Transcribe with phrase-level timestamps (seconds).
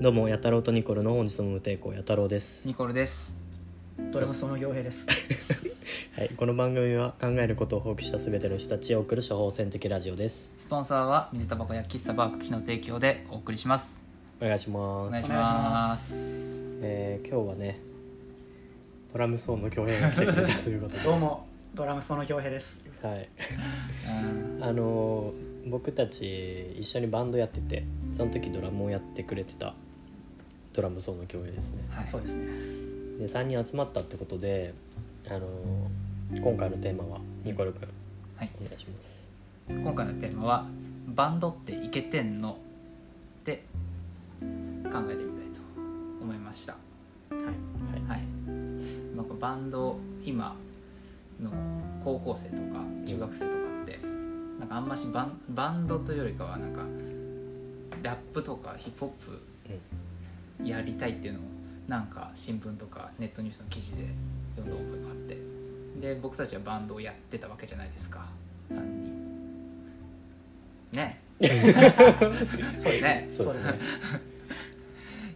[0.00, 2.68] どうも、や太郎とニコルの本日の無抵抗、や太郎です。
[2.68, 3.36] ニコルです。
[4.12, 5.04] ドラムその傭兵です。
[6.14, 10.52] はい、この番組は考えることを放棄したすべての人たちを送る処方箋的ラジオです。
[10.56, 14.00] スポンサーは水タバコや喫茶バーク機の提供でお送りします。
[14.40, 15.08] お願いします。
[15.08, 16.14] お願いします。
[16.80, 17.80] えー今日はね、
[19.12, 22.80] ドラムソーンの共演が来てくれたということで、 どうもドラムその傭兵です。
[23.02, 23.28] はい、
[24.06, 29.74] うんあのー僕たち一緒にバンドやってて、その時ドラムをやってくれてた
[30.78, 31.78] ドラムソーンの共演ですね。
[31.90, 32.06] はい。
[32.06, 32.46] そうですね。
[33.18, 34.72] で、3人集まったってことで、
[35.26, 37.88] あのー今回のテーマはニコル君、
[38.36, 38.50] はい。
[38.60, 39.28] お願いします。
[39.66, 40.66] 今回のテーマは
[41.06, 42.52] バンドってイケてんの？
[42.52, 43.64] って
[44.40, 44.50] 考
[45.10, 45.60] えてみたいと
[46.22, 46.74] 思いました。
[46.74, 46.78] は
[47.40, 47.42] い。
[47.42, 47.52] はい。
[48.08, 48.22] はい。
[49.16, 50.54] まあバンド今
[51.42, 51.50] の
[52.04, 53.98] 高校生とか中学生とかって
[54.60, 56.82] なんかあんましバンバンドというよりかはなんか
[58.02, 59.40] ラップとかヒップホップ
[60.64, 61.42] やりたいっていうのを
[61.86, 64.04] なんか新聞とかネットニュースの記事で
[64.56, 65.38] 読んだ覚えがあって。
[66.00, 68.28] で僕たちはバンドをやってたわけじゃないですか。
[68.70, 69.18] 3人。
[70.92, 71.20] ね。
[71.40, 73.28] そうですね。
[73.30, 73.78] そうですね。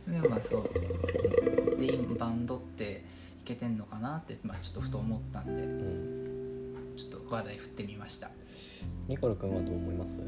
[0.09, 1.81] でまあそう。
[1.81, 3.03] で今バンドって
[3.43, 6.97] いけてんのかなって、まあ、ちょっとふと思ったんでうん。
[6.97, 8.31] ちょっと話題振ってみました。
[9.09, 10.21] ニコル君はどう思います？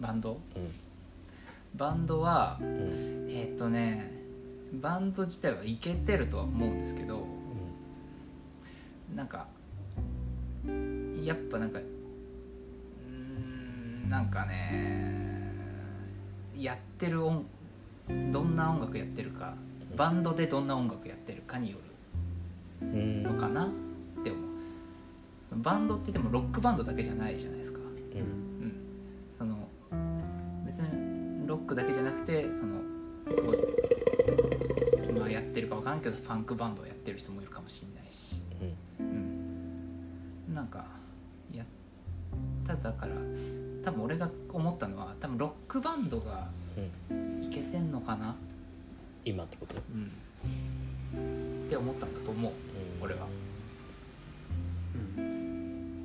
[0.00, 0.38] バンド？
[0.54, 0.70] うん。
[1.74, 2.68] バンドはうん。
[3.30, 4.14] えーっとね
[4.74, 7.26] バンド自体はいけてるとは思うんですけど
[9.14, 9.46] なんか
[11.24, 13.10] やっぱなんかうー
[14.06, 15.52] んなんかね
[16.56, 17.44] やってる音
[18.32, 19.54] どんな音楽やってるか
[19.96, 21.78] バンドでどんな音楽やってるかによ
[22.82, 22.88] うん。
[22.90, 23.22] うるん。
[23.22, 23.68] のかなっ
[24.22, 24.42] て思う
[25.62, 27.86] バンドって言ってもロックバンドだけじゃないじゃないですかうん。
[27.86, 28.24] う
[28.68, 28.76] ん
[29.38, 29.68] その
[30.66, 32.80] 別にロックだけじゃなくてその
[33.30, 33.58] すごい
[35.56, 38.44] ってるかわからんけどファンクバンドをやってる人もいるかもしれないし。
[39.00, 39.06] うん。
[39.06, 40.84] うんなんか
[41.52, 41.66] やっ
[42.66, 43.12] ただから
[43.84, 46.48] 多分俺が思ったのは多分ロックバンドが
[47.10, 47.42] うん。
[47.42, 48.34] いけてんのかな、
[49.24, 49.74] 今ってこと？
[49.94, 53.02] うん、って思ったんだと思ううん。
[53.02, 53.26] 俺は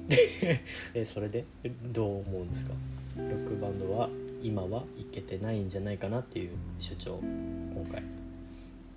[0.93, 1.43] え、それで？
[1.65, 2.73] えどう思うんですか？
[3.17, 4.09] ロックバンドは
[4.41, 8.01] 今はいけてないんじゃないかなっていう主張今回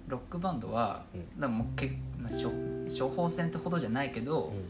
[0.09, 1.41] ロックバンドは、うん。
[1.41, 2.51] でもけ、まあ、処
[3.09, 4.65] 処方箋ってほどじゃないけど、うん。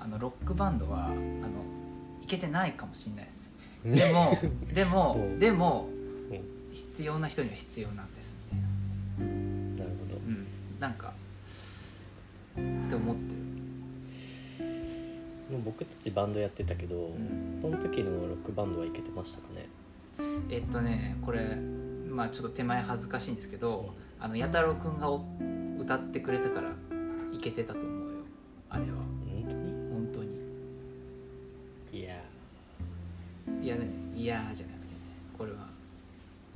[0.00, 1.16] あのロックバンドはあの
[2.22, 3.58] いけてないかもしれないです。
[3.84, 3.94] うん。
[3.94, 4.38] でも
[4.74, 5.38] でもうん。
[5.38, 5.88] でも
[6.30, 6.40] うん。
[6.72, 8.60] 必要な人には必要なんですみたい
[9.28, 9.84] な。
[9.84, 10.16] なるほど。
[10.16, 10.46] うん。
[10.80, 11.12] なんか
[12.52, 12.54] っ
[12.88, 13.42] て思ってる。
[15.52, 17.58] もう僕たちバンドやってたけど、ん。
[17.60, 19.68] その時のロックバンドはいけてましたかね？
[20.50, 21.56] えっとねこれ
[22.08, 25.24] まあちょっと手前恥ずかしいんですけどあの弥太郎くんがお
[25.80, 26.70] 歌ってくれたから
[27.32, 28.18] いけてたと思うよ。
[28.70, 28.90] あれは。
[29.28, 29.72] 本当に？
[29.90, 30.38] 本当に。
[31.92, 32.14] いや。
[33.60, 35.00] いやねいやーじゃなくてね。
[35.36, 35.66] これは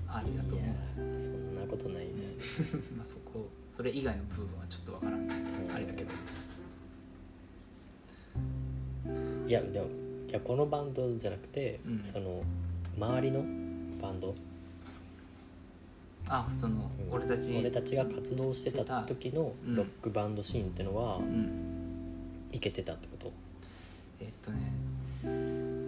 [0.09, 0.95] ありだと思います。
[1.25, 2.37] そんなことないです。
[2.97, 5.29] まあそこそれ以外の部分はちょっとわからん。
[5.75, 6.11] あれだけど。
[9.49, 9.87] いやでも
[10.29, 12.01] いやこのバンドじゃなくて、うん。
[12.05, 12.45] その
[12.97, 13.41] 周りの
[14.01, 14.37] バンド
[16.29, 17.15] あその、うん。
[17.15, 19.75] 俺たち俺たちが活動してた時のうん。
[19.75, 22.11] ロックバンドシーンってのはうん。
[22.53, 23.33] いけてたってこと？
[24.21, 24.73] えっとね。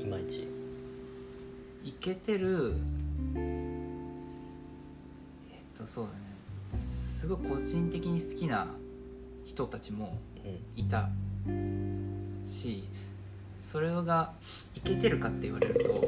[0.02, 0.46] いまいち。
[1.84, 2.74] いけてる。
[3.36, 3.80] え
[5.74, 6.18] っとそうだね。
[6.76, 8.68] すごい個人的に好きな
[9.44, 10.84] 人たちもうん。
[10.84, 11.08] いた
[12.46, 12.84] し
[13.60, 14.32] それが
[14.74, 16.02] いけてるかって言われるとも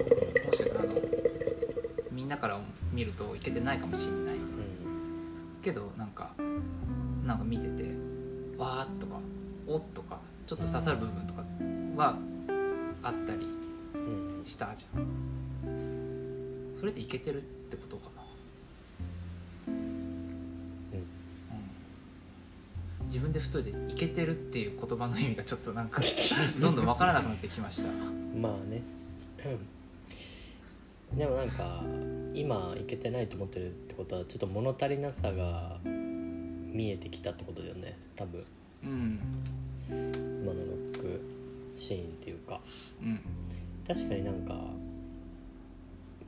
[0.53, 0.95] しかしたらあの
[2.11, 2.61] みんなから
[2.93, 4.37] 見るといけてないかもしれない
[5.63, 6.31] けどなんか
[7.27, 7.91] なんか見てて
[8.57, 9.21] 「わー」とか
[9.67, 11.43] 「おっ」とかちょっと刺さる部分とか
[11.97, 12.17] は
[13.03, 13.47] あったり
[13.95, 14.39] うん。
[14.39, 15.07] うんしたじゃん。
[16.79, 18.23] それでいけてるってことかな。
[19.69, 21.05] うん。
[23.07, 26.01] 自分で太いで「いけてる」っていう言葉の意味がちょっとなんか
[26.59, 27.89] どんどん分からなくなってきました。
[28.41, 28.83] まあね。
[29.45, 31.19] うん。
[31.19, 31.83] でもなんか
[32.41, 37.99] 今いけてないと思ってるってことはちょっと物足りなさが見えてきたってことだよね。
[38.17, 38.43] 多分。
[38.83, 39.21] うん。
[39.91, 41.21] 今のロック
[41.77, 42.59] シーンっていうか。
[43.03, 43.21] うん。
[43.87, 44.59] 確かになんか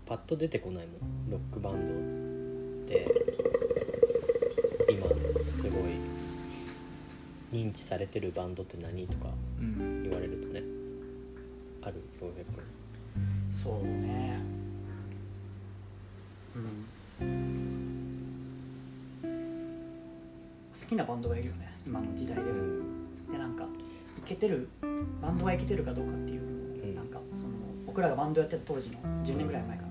[0.04, 1.30] パッと出てこないもん。
[1.30, 3.10] ロックバンドって。
[4.90, 5.08] 今
[5.56, 5.82] すごい
[7.52, 10.02] 認知されてるバンドって何とかうん。
[10.02, 10.62] 言われるとね。
[11.80, 12.02] ある？
[12.12, 12.62] 京平君
[13.50, 14.51] そうね
[16.56, 16.86] うん。
[20.92, 22.42] きなバンドがいるよね今の時代で。
[22.42, 23.32] うも、ん。
[23.32, 23.66] でなんかい
[24.26, 24.68] けてる
[25.22, 26.50] バンドがいけてるかどうかっていうのを、
[26.84, 26.94] うん。
[26.94, 27.48] なんかその
[27.86, 29.88] 僕らがバンドやってた当時の10年ぐらい前かな。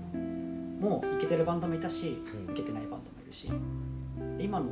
[0.80, 2.18] もういけてるバンドもいたし
[2.48, 2.54] うん。
[2.54, 3.48] いけてないバンドもいるし
[4.38, 4.66] で今の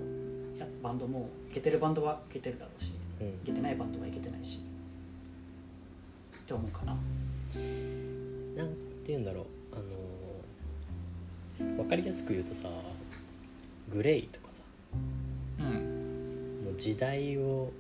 [0.58, 3.28] やバンドもいけてるバンドはいけてるだろうしうん。
[3.28, 4.60] いけてないバンドはいけてないし
[6.36, 6.93] って思うかな。
[6.93, 7.02] なん
[8.69, 9.44] て言うんだろう。
[9.72, 10.09] あのー
[11.76, 12.68] 分かりやすく言うとさ
[13.90, 14.62] グレイとかさ
[15.58, 16.64] うん。
[16.64, 17.70] もう時代を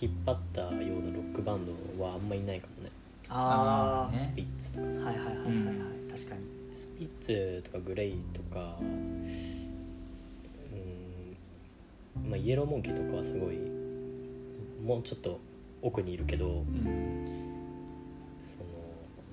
[0.00, 1.72] 引っ張ったようなロックバンド
[2.02, 2.90] はあんまいないかもね。
[3.28, 5.00] ああスピッツとかさ。
[5.02, 6.42] はいはいはいはいはい、うん確かに。
[6.72, 9.26] スピッツとかグレイとかうん
[12.28, 13.58] まあイエローモンキーとかはすごい
[14.84, 15.38] もうちょっと
[15.82, 17.24] 奥にいるけどうん。
[18.40, 18.64] その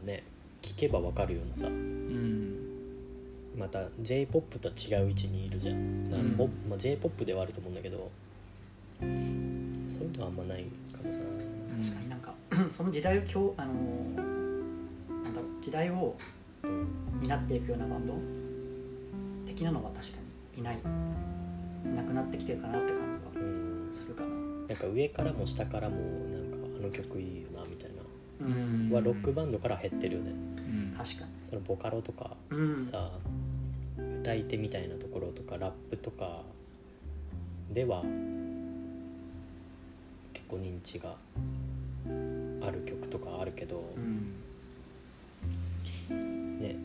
[0.05, 0.23] ね
[0.61, 2.40] 聞けば分かるようなさうん
[3.55, 6.31] また j p o p とは違う位置にいるじゃん、まあうん。
[6.31, 8.09] ポまあ、j p o p ではあると思うんだけど
[8.99, 10.63] そういうのはあんまない
[10.93, 11.17] かもな。
[11.83, 12.33] 確かになんか
[12.71, 14.15] その時代を今日あのー
[15.23, 16.15] なんだろう時代を
[16.63, 16.87] うん
[17.23, 18.13] 担っていくようなバンド
[19.45, 20.17] 的なのは確か
[20.55, 20.77] にいない。
[21.83, 22.99] いなくなってきてるかなって感
[23.33, 23.89] じはうん。
[23.91, 24.29] するかな。
[24.29, 28.01] なんか上からも下からもなんかあの曲いいよなみたいな。
[28.45, 28.89] うん。
[28.91, 30.31] はロックバンドから減ってるよね。
[30.31, 30.50] うん
[30.97, 31.31] 確かに。
[31.41, 32.81] そのボカロとかうん。
[32.81, 33.11] さ、
[34.21, 36.43] 歌い手みたいなところとかラップとか
[37.73, 38.03] では
[40.33, 41.15] 結構認知が
[42.61, 43.83] ある曲とかあるけど、
[46.09, 46.59] うん。
[46.59, 46.75] ね。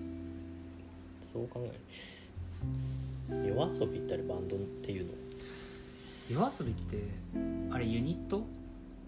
[1.21, 1.73] そう考え
[3.33, 5.13] る夜遊びったらバンドっていうの？
[6.31, 6.99] 夜遊びって
[7.71, 8.47] あれユニット？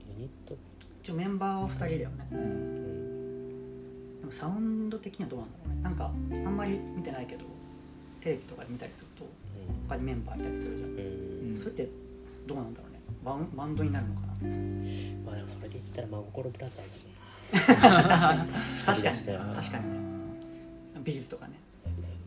[0.09, 0.57] ユニット、
[1.03, 2.29] 一応メンバーは2人だよね。
[2.33, 2.39] うん。
[2.39, 2.45] うん、
[3.07, 3.08] で
[4.29, 5.83] もサウンド的にはどうなんだろうね。
[5.83, 6.05] なんか
[6.47, 7.45] あんまり見てないけど
[8.21, 9.25] テレビとかで見たりすると
[9.89, 11.03] 他にメンバーいたりするじゃん、うんうん。
[11.53, 11.89] うんそれって
[12.47, 13.01] どうなんだろうね。
[13.25, 14.27] バンバンドになるのかな。
[15.27, 17.01] まあでもそれで言ったら真心ブラザーズ
[17.51, 17.97] 確かに
[18.77, 19.99] 二人だしね確かにね。
[21.03, 21.55] 美術とかね。
[21.85, 22.21] そうそう。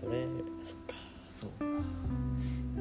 [0.00, 0.26] それ
[0.62, 0.94] そっか。
[1.40, 1.50] そう。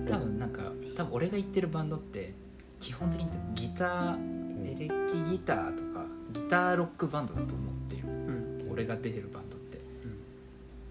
[0.07, 2.33] 多分なんか多分俺が言ってるバンドって
[2.79, 4.35] 基本的にギター
[4.65, 5.94] エレキギターとか
[6.35, 8.07] ギターロックバンドだと思ってる。
[8.07, 8.67] うん。
[8.71, 9.77] 俺が出てるバンドって。
[9.77, 9.81] っ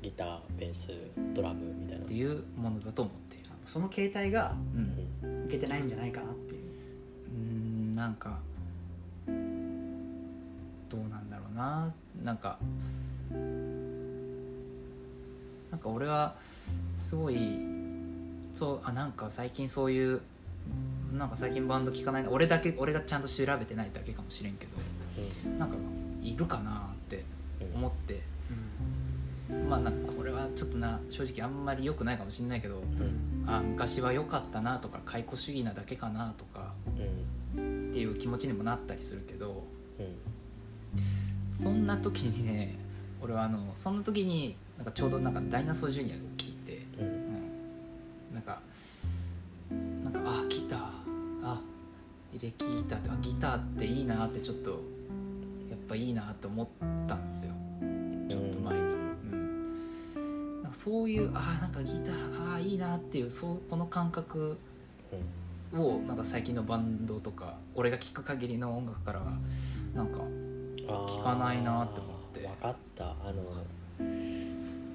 [0.02, 0.90] ギターベース
[1.34, 2.06] ドラムみたいな。
[2.06, 3.44] ていうものだと思っている。
[3.66, 4.78] その形態がう
[5.26, 5.46] ん。
[5.46, 6.60] いけてないんじゃないかなっていう。
[6.60, 7.40] うー
[7.92, 8.40] んなんか
[9.26, 9.32] ど
[10.96, 11.92] うなんだろうな。
[12.22, 12.58] なんか
[15.70, 16.36] なんか俺は
[16.96, 17.58] すごい
[18.54, 20.20] そうあなんか最近そういう
[21.12, 24.72] なんか最近バンド聞かないな俺だけ俺がちゃんと調べてないだけかもしれんけど
[25.58, 25.76] なんか
[26.22, 27.24] いるかなって
[27.60, 27.76] うん。
[27.76, 28.22] 思って。
[29.68, 33.44] まあなんかこれはちょっとな正直あんまり良くないかもしれないけどうん。
[33.46, 36.72] あ昔は良かったなとか解雇主義なだけかなとか
[37.56, 37.90] うん。
[37.90, 39.64] っていう気持ちにもなったりするけど
[39.98, 41.56] うん。
[41.56, 42.74] そんな時にね
[43.20, 47.06] 俺はあのそんな時になんかちょうどなんかダイナソージュニアを聞いて、うん。
[47.06, 48.60] うん、なんか
[50.02, 50.80] なんかあギター
[51.44, 51.60] あ
[52.34, 54.80] エレキギターってあギターっていいなってちょっと
[55.86, 56.66] ぱいいなって思っ
[57.06, 57.52] たんですよ。
[58.28, 64.58] ちょっと前に、うん、なんかそういうあなんかギターあいいなっていうそうこの感覚
[65.72, 69.32] をなんか最近のバンドとか俺が聴く限りの音楽からは
[69.94, 70.20] なんか
[71.06, 72.40] 聞かないなって思って。
[72.40, 73.04] 分かった。
[73.04, 73.42] あの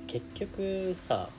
[0.08, 1.29] 結局さ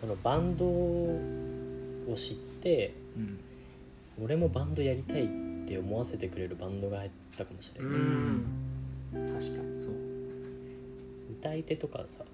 [0.00, 3.40] そのバンドを知ってうん。
[4.22, 5.28] 俺もバンドやりたいっ
[5.66, 8.65] て思わせてくれるバンドが入ったかもしれない、うん
[9.26, 9.80] 確かに。
[9.80, 9.92] そう。
[11.32, 12.24] 歌い手とかさ、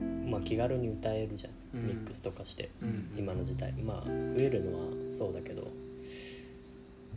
[0.00, 0.30] うん。
[0.30, 1.86] まあ、気軽に歌えるじゃん、うん。
[1.86, 2.70] ミックスとかして。
[2.82, 3.10] うん。
[3.16, 3.72] 今の時代。
[3.72, 5.70] まあ増えるのはそうだけど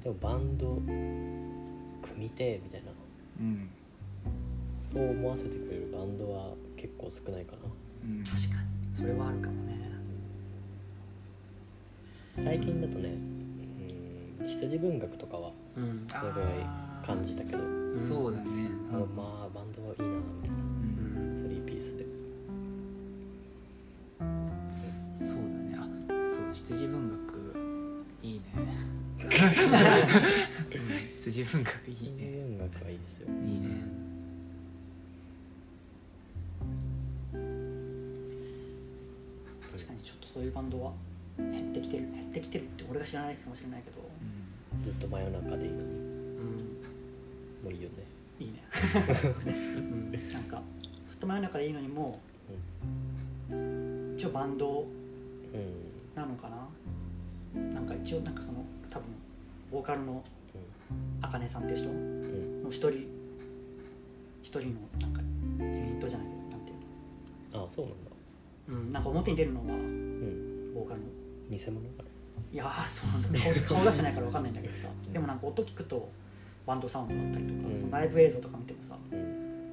[0.03, 2.91] でもバンド組みてえみたいな。
[3.39, 3.69] うん。
[4.77, 7.59] そう思わせてくれるバンドは結構少ないかな。
[8.03, 8.23] うん。
[8.23, 8.95] 確かに。
[8.95, 9.71] それはあるかもね。
[12.33, 13.09] 最近だとね
[14.39, 16.05] うん羊文学とかはうん。
[16.07, 17.59] すごい感じたけど。
[17.91, 18.69] そうだね。
[18.91, 20.57] あまあバンドはいいなみたいな。
[21.27, 21.35] うん。
[21.35, 22.05] スリーピースで。
[25.17, 25.77] そうだね。
[25.77, 25.83] あ
[26.27, 27.19] そう羊文学
[28.23, 28.41] いいね。
[28.55, 29.29] うん。
[31.21, 32.17] 羊文学いい羊ね
[32.47, 33.27] 文学はいいですよ。
[33.27, 33.67] いいね。
[39.71, 40.91] 確かにちょっとそういうバンドは
[41.37, 44.07] 減ってきてる減ってきてるって俺が知らないかもしれないけど。
[44.75, 44.83] うん。
[44.83, 45.83] ずっと真夜中でいいのに。
[45.83, 46.00] うん
[47.63, 47.95] もういいよね。
[48.39, 48.63] いいね、
[49.77, 50.61] うん、なんか
[51.07, 52.19] ずっと真夜中でいいのにも
[53.51, 54.81] う一応バンド
[55.53, 56.49] うんなのか
[57.55, 57.63] な？
[57.73, 59.05] なんか一応なんかその多分
[59.71, 60.23] ボーカルの
[61.21, 61.89] あかねさんって人？
[61.89, 61.95] うん。
[61.95, 63.07] うんの一人
[64.41, 65.21] 一人のなんか
[65.59, 66.77] ユニットじゃないけどなんていう
[67.53, 68.09] ああそうなんだ。
[68.09, 70.73] のうんなんか表に出るのはうん。
[70.73, 71.05] ボーカルの。
[71.51, 72.03] 偽物か
[72.51, 73.39] いやーそうなんだ。
[73.67, 74.87] 顔顔出してないから分かんないんだけどさ。
[75.13, 76.09] でもなんか音聞くと
[76.65, 77.79] バンドサウンドだったりとか、うん。
[77.79, 78.95] そのライブ映像とか見てもさ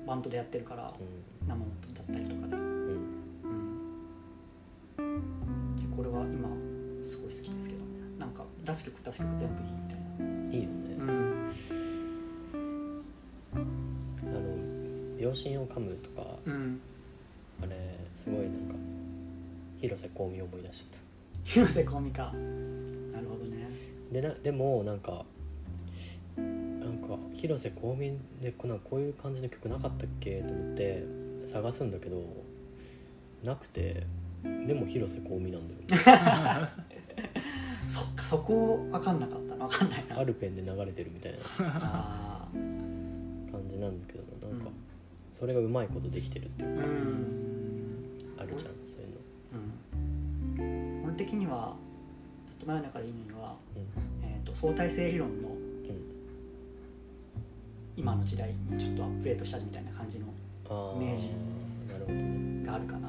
[0.06, 1.48] バンドでやってるからうん。
[1.48, 2.62] 生音だったりとかで、うん。
[4.98, 6.48] うん、結構これは今
[7.02, 7.86] すごい好きですけどね。
[8.18, 10.24] なんか出す曲出す曲全部いいみたいな。
[10.52, 10.94] いいよね。
[10.98, 11.48] うん。
[13.54, 14.40] あの
[15.18, 16.80] 秒針を噛むとかうん。
[17.62, 18.74] あれすごいなんか
[19.80, 21.00] 広瀬香美を思い出しちゃっ
[21.44, 22.32] 広瀬香美か。
[23.12, 23.68] なるほどね。
[24.12, 25.24] たでなでもなんか
[27.38, 31.04] 広瀬香美でこなんかこういう感じの曲なかったっけと思って
[31.46, 32.22] 探すんだけど
[33.44, 34.06] なくて。
[34.66, 35.86] でも広瀬香美なんだよね。
[37.88, 39.66] そっかそこ分かんなかったな。
[39.66, 40.20] 分かんないな。
[40.20, 41.38] アルペンで流れてるみたいな。
[41.58, 42.48] あ
[43.50, 44.52] 感じなんだけどな。
[44.52, 44.72] なんかうん
[45.32, 47.94] それがうまいことできてるっていうか、ーうん。
[48.38, 49.08] あるじゃんそういう
[50.60, 50.64] の。
[50.64, 50.68] う
[51.02, 51.04] ん。
[51.04, 51.76] 俺的には
[52.46, 53.82] ずっと真夜中でいいのには、うん。
[54.28, 55.67] えー、と相対性理論のうん
[57.98, 60.26] 今の時代にちょっとアップデートしたみたいな感じの
[60.70, 61.26] ああ明治
[61.90, 62.14] なるほど。
[62.14, 63.08] ねがあるかな。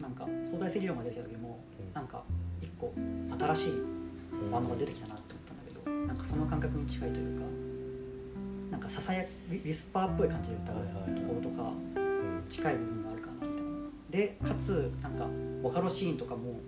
[0.00, 1.92] なんか相対性理論が出てきた時もうん。
[1.92, 2.22] なんか
[2.62, 2.92] 一個
[3.38, 3.84] 新しいう
[4.46, 7.44] んバンドが出てきたなって思ったんだけどなんかその感覚に近いというか
[8.70, 10.76] なんかささやウィウィスパーっぽい感じで歌う
[11.16, 11.62] ところとか
[11.96, 12.44] うん。
[12.48, 13.70] 近い部分があるかなみたいな。
[14.10, 15.26] でかつなんか
[15.60, 16.60] ボカロシーンとかも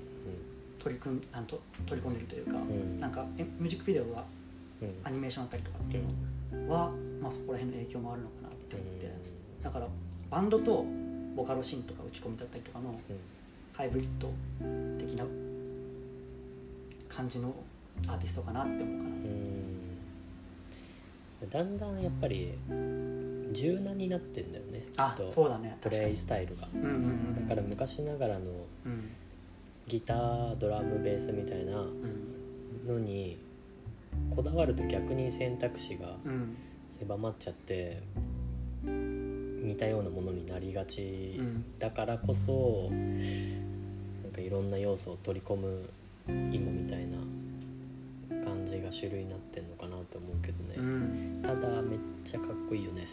[0.81, 2.99] 取り組んあのと取り込んでるというか、うん。
[2.99, 4.25] なんかえミュージックビデオが
[4.83, 4.91] うん。
[5.05, 6.11] アニメーションだったりとかっていうの
[6.69, 9.13] は、まあ、そこら辺の影響もあるのかなって思って、
[9.63, 9.87] だから
[10.31, 10.85] バンドと
[11.35, 12.99] ボカロシーンとか打ち込みだったりとかの
[13.73, 14.33] ハイブリッド
[14.99, 15.25] 的な
[17.09, 17.55] 感じの
[18.09, 19.19] アーティストかなって思うかな、う
[21.47, 21.49] ん。
[21.51, 22.53] だんだんやっぱり
[23.53, 25.29] 柔軟になってんだよねきあっと。
[25.29, 26.69] そうだねプレイスタイルが。
[26.75, 28.51] うんうんうんだから昔ながらの
[28.87, 29.11] うん。
[29.87, 32.87] ギタードラムベースみたいなうん。
[32.87, 33.39] のに
[34.35, 36.57] こだわると逆に選択肢がうん。
[36.89, 38.01] 狭まっちゃって
[38.85, 41.65] 似たようなものになりがちうん。
[41.79, 42.89] だからこそ
[44.23, 45.89] なんかいろんな要素を取り込む
[46.29, 47.19] 今みたいな
[48.45, 51.41] 感じが主流になってんのかなと思うけどね、うん。
[51.43, 53.09] ただめっちゃかっこいいよね。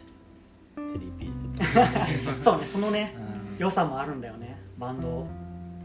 [0.75, 1.45] スリーピース。
[2.43, 3.57] そうねそのねうん。
[3.59, 4.57] 良さもあるんだよね。
[4.79, 5.27] バンド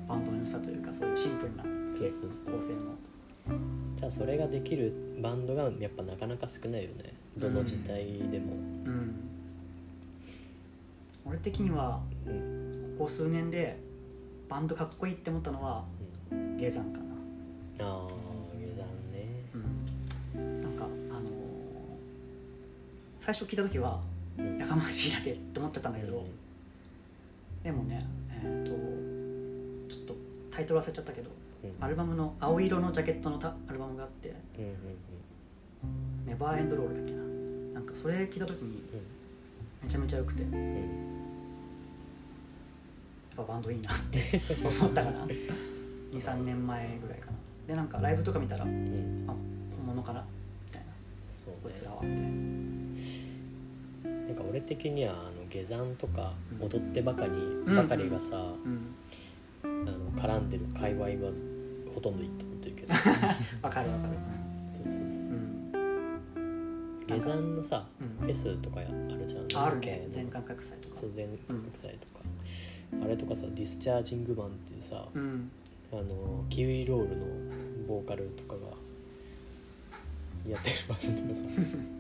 [0.09, 2.55] バンドの良さというかそういうシンプルなそうそうそう。
[2.55, 2.81] 構成の
[3.97, 7.15] じゃあそれができるバンドがやっぱなかなか少ないよね。
[7.37, 8.53] どの時代でも、
[8.85, 9.15] うん。
[11.25, 12.95] 俺的にはうん。
[12.99, 13.79] ここ数年で
[14.49, 15.85] バンドかっこいいって思ったのは
[16.59, 17.05] ゲザンかな。
[17.87, 18.09] ああ
[18.57, 19.29] 下山ね。
[19.55, 20.61] うん。
[20.63, 21.23] なんかあのー
[23.19, 24.01] 最初聞いた時は
[24.39, 24.59] うん。
[24.59, 26.25] やかましいだけって思っちゃったんだけど、
[27.63, 28.71] でもねえっ、と
[29.93, 30.15] ちょっと
[30.51, 31.37] タイトル忘れちゃったけどうん
[31.81, 34.29] アルバムの青色のジャケットのタアルバムがあって。
[34.59, 34.73] うんうん
[36.27, 37.23] 「ネバーエンドロール」だっけな。
[37.75, 38.83] なんかそれ聞いた時に
[39.83, 40.43] めちゃめちゃ良くて。
[40.43, 40.57] やっうん。
[40.57, 41.19] うん
[43.37, 44.19] ぱバンドいいなって
[44.81, 45.27] 思ったかな。
[46.13, 47.37] 23年前ぐらいかな。
[47.69, 48.73] でなんかライブとか見たらあうん。
[48.73, 50.25] うん本物かな。
[50.67, 50.89] みたいな。
[51.27, 52.03] そうこいつらねは。
[52.03, 52.27] みた
[54.09, 56.67] いななんか俺的にはあの下山とかうん。
[56.67, 57.77] 踊ってばかり、うん。
[57.77, 58.95] ばかりがさ、うん
[59.87, 61.33] あの絡んでる界隈は
[61.95, 62.95] ほとんどいいと思ってるけど。
[63.63, 64.15] わかるわかる。
[64.73, 65.21] そうそうそう。
[65.21, 65.73] うん。
[67.07, 68.27] 下山のさうん。
[68.27, 69.65] フェスとかあるじゃん。
[69.65, 70.07] ああるね。
[70.11, 70.95] 全感覚祭とか。
[70.95, 75.51] そう全国際とか、あれとかさディスチャージングマンっていうさ、うん。
[75.91, 77.27] あのキウイロールの
[77.87, 78.61] ボーカルとかが
[80.47, 81.45] やってるバンドとかさ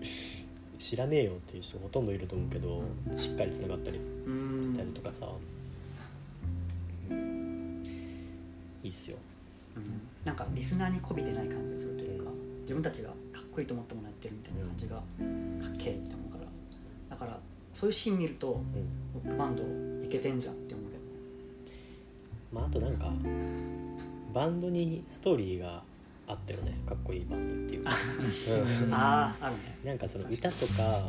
[0.78, 2.82] 知らねえよっていう人ほとんどいると思うけど
[3.12, 4.75] しっかりつながったりうん。
[4.76, 5.30] たりとかさ、
[8.82, 9.16] いいっすよ。
[9.76, 10.00] うん。
[10.25, 12.30] なんかリスナーに媚びてない感じがするというか
[12.62, 16.44] 自分たちがかっこいいと思ってもらってるみたいな感じがかっけえって思うから。
[17.11, 17.38] だから
[17.75, 19.23] そういうシーン見るとうん。
[19.25, 19.62] ロックバンド
[20.06, 21.02] いけてんじゃんって思うけど。
[21.02, 21.08] ね
[22.52, 23.12] まああとなんか
[24.32, 25.82] バンドにストーリーが
[26.26, 26.78] あったよね。
[26.87, 27.85] かっこいいバンドっていう。
[27.85, 27.90] か、
[28.85, 28.94] うん。
[28.94, 29.78] あああるね。
[29.85, 31.08] なんかその歌とか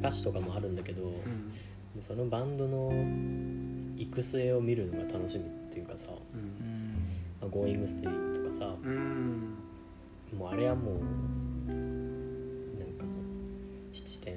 [0.00, 1.52] 歌詞とかもあるんだけど、うん。
[1.98, 2.92] そのバンドの
[3.96, 6.10] 行く末を見るのが楽しみっていうかさ。
[6.10, 6.36] う
[7.44, 9.54] うんん「まあ Going Steady」とかさうん。
[10.38, 10.94] もうあれはもう
[11.68, 11.74] な
[12.84, 14.34] んかもう7点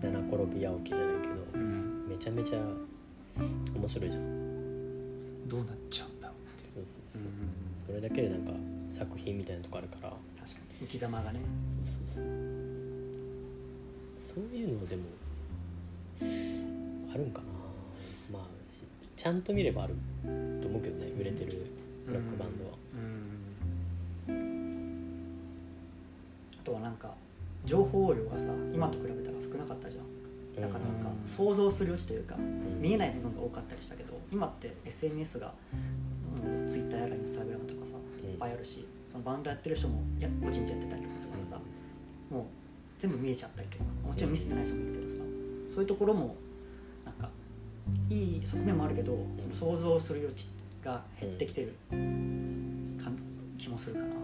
[0.00, 2.08] 七転び八起きじゃないけどうん。
[2.08, 2.58] めちゃめちゃ
[3.74, 5.48] 面白いじゃん。
[5.48, 7.28] どうなっちゃうんだってそうそうそう、うん。
[7.86, 8.52] それだけでなんか
[8.88, 10.10] 作品みたいなとこあるから。
[10.42, 11.40] 確かに生き様がね。
[11.84, 12.24] そうそうそう。
[14.18, 15.02] そういうのでも
[17.12, 17.53] あるんかな
[19.16, 19.94] ちゃんと見ればある
[20.60, 21.66] と思うけどね売れてる
[22.06, 22.70] ロックバンドは、
[24.28, 25.28] うん。
[26.60, 27.14] あとはなんか
[27.64, 30.04] 情報量がさ今と比べたら少なかったじゃん。
[30.60, 31.28] だからなんかうん。
[31.28, 32.80] 想像する余地というかうん。
[32.80, 38.30] 見えない部分が多かったりしたけど今って SNS がもう Twitter やら Instagram とかさうん。
[38.30, 41.62] いっぱいあるしそのバンドやってる人もや個人でやってたりとかするからさ
[42.30, 42.44] もう
[42.98, 45.16] 全部見えちゃったりとかもちろん見せてない人もいるけどさ
[45.70, 46.36] そういうところも
[48.14, 50.48] いい側面もあるけどその想像する余地
[50.84, 53.18] が減ってきてる感
[53.58, 54.06] 気もするかな。
[54.06, 54.16] なる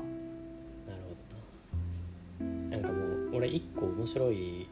[1.09, 1.17] ほ
[2.41, 2.77] どな。
[2.77, 2.99] なんかも
[3.33, 4.69] う俺一個面白い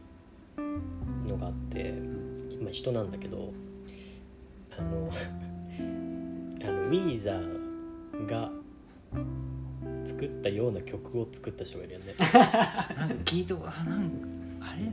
[1.26, 1.94] のがあって
[2.50, 3.52] 今人なんだけど
[4.78, 5.10] あの
[6.62, 8.50] あのウィーザーが
[10.04, 12.14] 作ったような曲を作った人がいるよね。
[12.96, 14.10] なんか聞いたことあなん
[14.60, 14.90] あれ？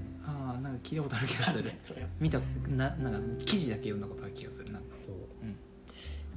[0.75, 1.71] なんか聞いたことある気がする。
[2.19, 4.95] 見たななんか記事だけ読んだことある気がするなんか。
[4.95, 5.15] そう。
[5.43, 5.55] うん。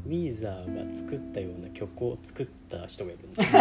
[0.06, 3.42] ウィーザーが作ったような曲を作った人がいるんだ。
[3.42, 3.52] めっ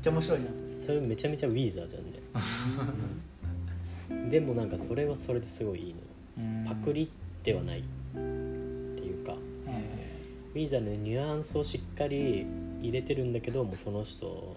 [0.00, 0.54] ちゃ面白いじゃん
[0.84, 2.12] それめちゃめちゃウィーザーじゃんね。
[4.30, 5.94] でもなんかそれはそれですごいいい
[6.40, 7.10] のパクリ
[7.42, 9.36] ではないっていうか。
[9.66, 10.14] え
[10.54, 12.46] ウィーザーのニュアンスをしっかり
[12.80, 14.54] 入れてるんだけどもうその人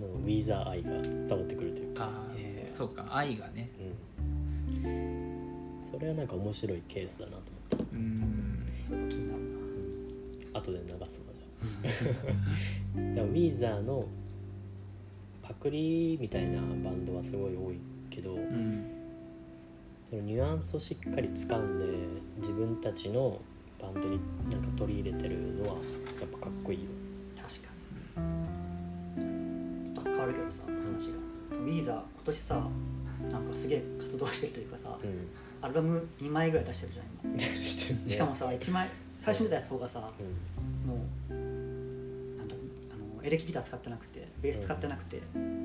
[0.00, 2.10] のウィーザー愛が伝わってくるというか、
[2.74, 3.70] そうか愛がね。
[3.78, 3.83] うん、
[5.94, 7.96] それはなんか面白いケースだなと思って。
[7.96, 8.66] うん。
[8.84, 9.40] それが気になる
[10.52, 13.08] な後で流すわじゃあ。
[13.10, 14.04] だからウィーザーの
[15.40, 17.78] パクリみたいなバンドはすごい多い
[18.10, 18.90] けど、うん
[20.10, 21.86] そのニュアンスをしっかり掴んで
[22.36, 23.40] 自分たちの
[23.80, 24.20] バンドに
[24.50, 25.74] なんか取り入れてるのはや
[26.26, 26.90] っぱかっこいいよ。
[27.40, 29.94] 確かに。
[29.94, 31.58] ちょっと変わるけどさ話が。
[31.62, 32.68] ウィーザー今年さ
[33.32, 35.06] なんかすげえ活動してるというかさう
[35.64, 37.60] アルバム2枚ぐらい出してるじゃん今。
[37.60, 38.10] ん してるね。
[38.10, 40.88] しかもさ1枚最初に出たやつ方がさうん。
[40.90, 40.96] も
[41.30, 41.32] う
[42.36, 42.54] なんだ
[42.92, 45.22] あのエレキギター使ってなくてベース使ってなくて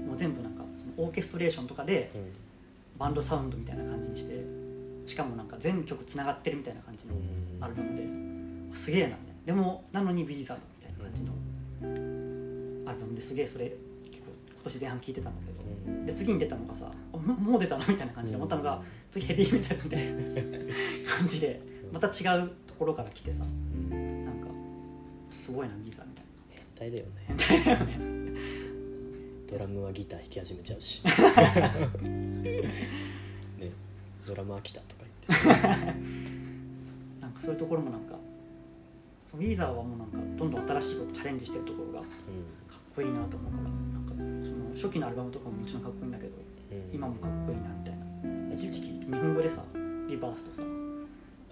[0.07, 2.21] もう全部なんかそのオーケストレーションとかでうん。
[2.97, 4.41] バンドサウンドみたいな感じにして
[5.05, 7.17] しかもなんか全曲つながってるみたいな感じのう
[7.59, 7.63] ん。
[7.63, 7.95] アルバム
[8.71, 13.65] ですげえなでもなのにビリーザードみたいな感じのアルバムですげえそれ
[14.11, 16.05] 結構今年前半聴いてたんだけどうん。
[16.05, 19.83] で次に出たのがさあももう出たのみたいな感じで思ったのが次ヘビーみたいな
[21.17, 23.47] 感じでまた違うところから来てさう
[23.95, 24.25] ん。
[24.25, 24.47] なんか
[25.37, 27.11] すごいなビリーザーみたい変態だよね。
[27.29, 28.39] な変態だよね。
[29.49, 31.01] ドラムはギター弾き始めちゃうし。
[32.03, 32.61] ね。
[34.27, 35.59] ドラム飽きたとか言って。
[37.19, 38.15] なんかそういうところもなんか
[39.33, 42.07] ウィーザーはもうなんかどんどん新しいことチャレンジしてるところがかっ
[42.95, 46.43] こいいなと思うからなんかその初期のアルバムとかももちろんかっこいいんだけどうん
[46.93, 47.95] 今もかっこいいなみたい
[48.49, 48.53] な。
[48.55, 49.63] 一時期日本語でさ
[50.07, 50.63] リバースとさ。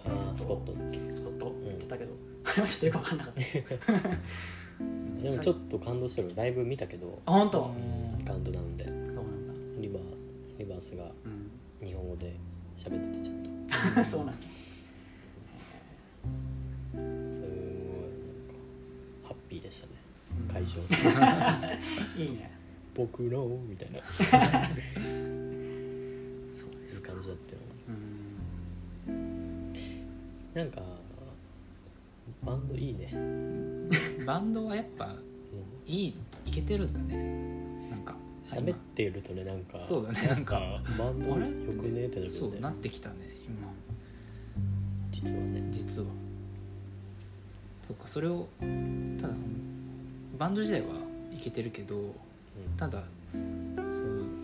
[0.06, 0.98] ああスコットだっけ？
[1.14, 1.54] スコット？
[1.64, 2.12] 言ってたけど、
[2.44, 3.40] あれはちょっとよく分かんなかった。
[5.22, 7.20] でもちょっと感動したのライブ見たけど。
[7.26, 8.24] あ本当、うん。
[8.24, 8.84] カウントダウンで。
[8.84, 9.14] そうなん
[9.48, 9.54] だ。
[9.80, 10.02] リバー
[10.58, 11.10] リバースがう
[11.84, 12.36] 日本語で
[12.76, 14.00] 喋っててちゃんと。
[14.00, 14.46] ん そうなんだ。
[16.94, 17.02] すごい。
[17.02, 17.44] なんか
[19.24, 19.92] ハッピーでしたね。
[20.40, 20.54] うん。
[20.54, 20.78] 会場。
[22.16, 22.52] いいね
[22.94, 24.00] 僕のみたいな。
[26.52, 27.60] そうでいい感じだったよ
[29.08, 29.72] うん
[30.54, 30.82] なんか
[32.42, 33.12] バンドいいね、
[34.26, 35.92] バンドはやっぱうん。
[35.92, 36.14] いい
[36.46, 37.88] いけてるんだね。
[37.90, 39.80] なんか喋っているとねなんか。
[39.80, 43.68] そうだねなんかバンドよくねってなるよそうなっねてきたね今。
[45.10, 45.68] 実はね。
[45.70, 46.08] 実は。
[47.86, 48.48] そっかそれを
[49.20, 49.34] ただ
[50.38, 50.88] バンド自体は
[51.32, 52.12] いけてるけどう
[52.76, 53.02] ただ
[53.76, 54.38] そう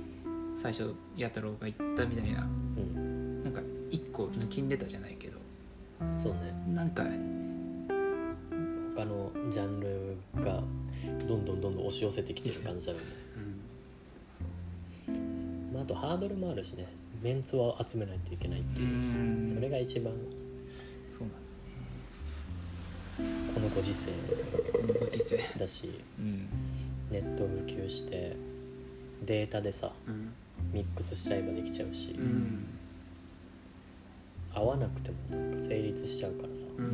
[0.57, 2.43] 最初弥太郎が言ったみたいな。
[2.43, 5.39] ん、なんか一個抜きんでたじゃないけど。
[6.01, 6.53] うん、そうね。
[6.75, 7.05] なんか
[8.97, 10.63] 他のジャンルが
[11.27, 13.05] どんどんどんどん押し寄せてきてる感じだよね、
[15.73, 16.87] まあ、あとハードルもあるしね。
[17.23, 19.47] メンツを集めないといけないってういう、ん。
[19.47, 20.13] それが一番。
[21.09, 21.29] そう
[23.55, 24.11] このご時世。
[24.79, 25.39] なんだご時世。
[25.59, 26.01] だし。
[26.19, 26.49] うん
[27.11, 28.37] ネット普及して
[29.25, 30.33] データでさうん。
[30.73, 32.67] ミックスしちゃえばできちゃうし、うん。
[34.55, 36.89] 合わなくてもなんか成立しちゃうからさ、ううん。
[36.89, 36.91] ん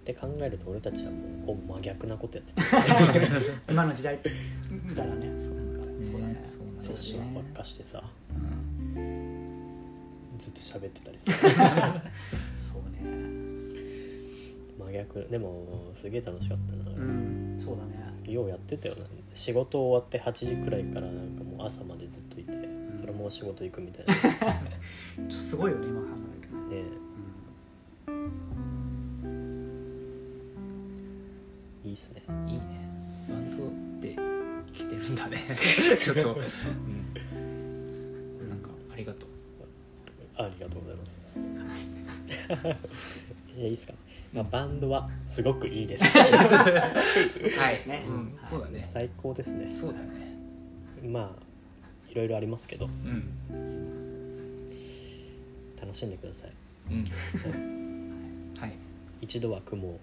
[0.00, 2.62] って考えると俺たちはもうほぼ真逆なことやってて
[3.70, 4.18] 今の時代
[4.70, 5.30] みたいなね。
[5.40, 6.34] そうなんかそうだね。
[6.34, 8.02] ねそうなんだセッションばっかしてさ
[8.96, 9.64] うん。
[10.38, 11.32] ずっと喋ってたりさ。
[12.58, 13.00] そうね
[14.84, 15.26] 真逆。
[15.30, 17.60] でもすげえ楽しかったな、うん。
[17.62, 18.32] そうだね。
[18.32, 19.04] ようやってたよな。
[19.34, 22.52] 仕事終わって8時くらいからなんかもう朝までずっといて
[22.98, 24.14] それも仕事行くみたいな。
[24.16, 24.30] ちょ
[25.22, 26.56] っとすごいよね今考えると。
[26.74, 26.88] ねね
[31.84, 32.22] いいっすね。
[32.46, 32.62] いいね。
[33.28, 35.38] バンドって生きてるんだね。
[36.00, 36.38] ちょっと、う
[37.38, 39.30] ん、なんかありがとう。
[40.42, 41.38] ありがとうございます
[43.56, 43.94] いやいいっすか、
[44.32, 46.04] まあ、バンドはすごくいいです。
[46.18, 47.88] はい。
[47.88, 48.04] ね。
[48.06, 48.88] うん、そうだね。
[48.92, 49.74] 最高ですね。
[49.74, 50.36] そうだね。
[51.06, 51.30] まあ
[52.10, 52.86] いろいろありますけど。
[52.86, 54.70] うん。
[55.80, 56.52] 楽しんでください。
[56.90, 57.04] うん。
[58.58, 58.72] はい。
[59.20, 59.98] 一度は組も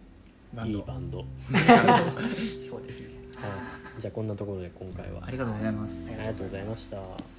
[0.53, 0.79] バンド。
[0.79, 1.25] ういいバンド。
[2.67, 3.07] そうですね。
[3.35, 3.47] は
[3.97, 4.01] い。
[4.01, 5.25] じゃあこんなところで今回は。
[5.25, 6.13] ありがとうございます。
[6.19, 7.36] ありがとうございました